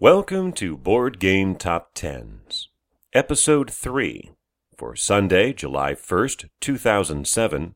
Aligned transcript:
Welcome 0.00 0.52
to 0.52 0.76
Board 0.76 1.18
Game 1.18 1.56
Top 1.56 1.90
Tens, 1.92 2.68
Episode 3.12 3.68
3, 3.68 4.30
for 4.76 4.94
Sunday, 4.94 5.52
July 5.52 5.94
1st, 5.94 6.50
2007. 6.60 7.74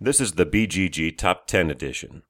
This 0.00 0.20
is 0.20 0.34
the 0.34 0.46
BGG 0.46 1.18
Top 1.18 1.48
10 1.48 1.68
edition. 1.68 2.22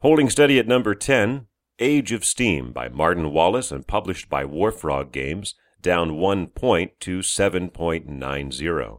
Holding 0.00 0.28
steady 0.28 0.58
at 0.58 0.66
number 0.66 0.96
10, 0.96 1.46
Age 1.78 2.10
of 2.10 2.24
Steam 2.24 2.72
by 2.72 2.88
Martin 2.88 3.30
Wallace 3.30 3.70
and 3.70 3.86
published 3.86 4.28
by 4.28 4.44
Warfrog 4.44 5.12
Games, 5.12 5.54
down 5.80 6.16
one 6.16 6.48
point 6.48 6.98
to 6.98 7.20
7.90. 7.20 8.98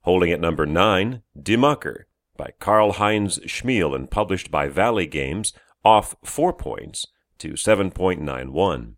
Holding 0.00 0.32
at 0.32 0.40
number 0.40 0.64
9, 0.64 1.22
Die 1.42 1.56
Macher 1.56 2.04
by 2.38 2.52
Karl 2.58 2.92
Heinz 2.92 3.38
Schmiel 3.40 3.94
and 3.94 4.10
published 4.10 4.50
by 4.50 4.66
Valley 4.66 5.06
Games, 5.06 5.52
off 5.84 6.16
four 6.24 6.54
points 6.54 7.06
to 7.40 7.50
7.91. 7.50 8.94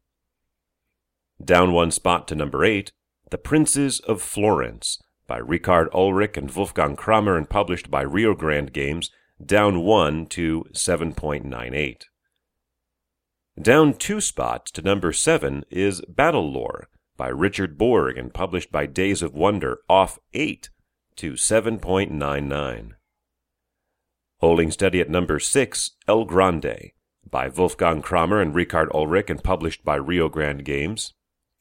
Down 1.44 1.72
one 1.72 1.90
spot 1.90 2.28
to 2.28 2.34
number 2.34 2.64
8, 2.64 2.92
The 3.30 3.38
Princes 3.38 3.98
of 4.00 4.22
Florence 4.22 5.02
by 5.26 5.38
Richard 5.38 5.88
Ulrich 5.94 6.36
and 6.36 6.50
Wolfgang 6.50 6.94
Kramer 6.94 7.36
and 7.36 7.48
published 7.48 7.90
by 7.90 8.02
Rio 8.02 8.34
Grande 8.34 8.72
Games, 8.72 9.10
down 9.44 9.80
one 9.80 10.26
to 10.26 10.66
7.98. 10.72 12.02
Down 13.60 13.94
two 13.94 14.20
spots 14.20 14.70
to 14.72 14.82
number 14.82 15.12
7 15.12 15.64
is 15.70 16.00
Battle 16.08 16.50
Lore 16.50 16.88
by 17.16 17.28
Richard 17.28 17.78
Borg 17.78 18.18
and 18.18 18.32
published 18.32 18.72
by 18.72 18.86
Days 18.86 19.22
of 19.22 19.34
Wonder, 19.34 19.80
off 19.88 20.18
8 20.32 20.70
to 21.16 21.32
7.99. 21.32 22.92
Holding 24.38 24.70
steady 24.70 25.00
at 25.00 25.10
number 25.10 25.38
6, 25.38 25.90
El 26.08 26.24
Grande, 26.24 26.90
by 27.32 27.48
Wolfgang 27.48 28.02
Kramer 28.02 28.40
and 28.40 28.54
Richard 28.54 28.88
Ulrich 28.94 29.30
and 29.30 29.42
published 29.42 29.84
by 29.84 29.96
Rio 29.96 30.28
Grande 30.28 30.64
Games, 30.64 31.14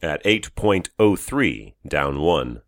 at 0.03 0.23
8.03, 0.23 1.73
down 1.87 2.19
1. 2.19 2.61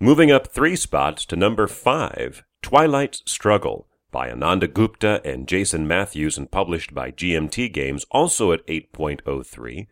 Moving 0.00 0.30
up 0.30 0.48
three 0.48 0.76
spots 0.76 1.24
to 1.26 1.36
number 1.36 1.66
5, 1.66 2.42
Twilight's 2.60 3.22
Struggle, 3.24 3.88
by 4.10 4.30
Ananda 4.30 4.66
Gupta 4.66 5.20
and 5.24 5.48
Jason 5.48 5.86
Matthews 5.88 6.36
and 6.36 6.50
published 6.50 6.94
by 6.94 7.10
GMT 7.10 7.72
Games, 7.72 8.04
also 8.10 8.52
at 8.52 8.66
8.03. 8.66 9.86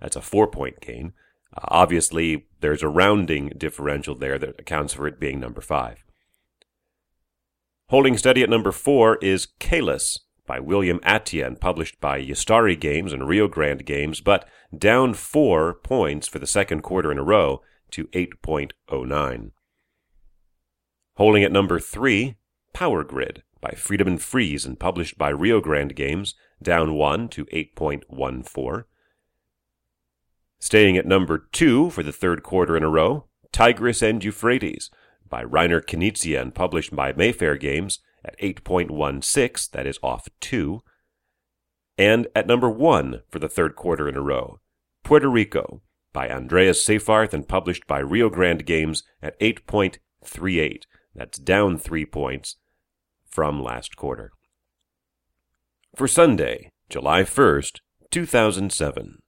That's 0.00 0.16
a 0.16 0.22
four 0.22 0.46
point 0.46 0.80
gain. 0.80 1.12
Uh, 1.56 1.60
obviously, 1.64 2.46
there's 2.60 2.82
a 2.82 2.88
rounding 2.88 3.52
differential 3.56 4.14
there 4.14 4.38
that 4.38 4.60
accounts 4.60 4.94
for 4.94 5.06
it 5.06 5.20
being 5.20 5.40
number 5.40 5.60
5. 5.60 6.04
Holding 7.88 8.16
steady 8.16 8.42
at 8.42 8.50
number 8.50 8.70
four 8.70 9.16
is 9.22 9.48
Caylus 9.58 10.18
by 10.48 10.58
William 10.58 10.98
Attia 11.00 11.60
published 11.60 12.00
by 12.00 12.20
Ystari 12.20 12.78
Games 12.78 13.12
and 13.12 13.28
Rio 13.28 13.46
Grande 13.46 13.84
Games, 13.84 14.20
but 14.20 14.48
down 14.76 15.14
four 15.14 15.74
points 15.74 16.26
for 16.26 16.40
the 16.40 16.46
second 16.46 16.82
quarter 16.82 17.12
in 17.12 17.18
a 17.18 17.22
row 17.22 17.62
to 17.92 18.06
8.09. 18.08 19.50
Holding 21.16 21.44
at 21.44 21.52
number 21.52 21.78
three, 21.78 22.36
Power 22.72 23.04
Grid 23.04 23.42
by 23.60 23.70
Friedemann 23.70 24.18
Friese 24.18 24.64
and 24.64 24.80
published 24.80 25.18
by 25.18 25.28
Rio 25.28 25.60
Grande 25.60 25.94
Games, 25.94 26.34
down 26.62 26.94
one 26.94 27.28
to 27.28 27.44
8.14. 27.46 28.84
Staying 30.60 30.96
at 30.96 31.06
number 31.06 31.46
two 31.52 31.90
for 31.90 32.02
the 32.02 32.12
third 32.12 32.42
quarter 32.42 32.76
in 32.76 32.82
a 32.82 32.88
row, 32.88 33.26
Tigris 33.52 34.02
and 34.02 34.24
Euphrates 34.24 34.90
by 35.28 35.44
Reiner 35.44 35.82
Knizia 35.82 36.40
and 36.40 36.54
published 36.54 36.96
by 36.96 37.12
Mayfair 37.12 37.56
Games 37.56 38.00
at 38.24 38.38
8.16, 38.38 39.70
that 39.70 39.86
is 39.86 39.98
off 40.02 40.28
2. 40.40 40.80
And 41.96 42.28
at 42.34 42.46
number 42.46 42.70
1 42.70 43.22
for 43.28 43.38
the 43.38 43.48
third 43.48 43.74
quarter 43.74 44.08
in 44.08 44.16
a 44.16 44.20
row, 44.20 44.60
Puerto 45.04 45.28
Rico 45.28 45.82
by 46.12 46.28
Andreas 46.28 46.84
Seyfarth 46.84 47.32
and 47.32 47.48
published 47.48 47.86
by 47.86 47.98
Rio 47.98 48.28
Grande 48.28 48.64
Games 48.64 49.02
at 49.22 49.38
8.38. 49.40 50.82
That's 51.14 51.38
down 51.38 51.78
3 51.78 52.06
points 52.06 52.56
from 53.28 53.62
last 53.62 53.96
quarter. 53.96 54.32
For 55.94 56.06
Sunday, 56.06 56.70
July 56.88 57.22
1st, 57.22 57.80
2007. 58.10 59.18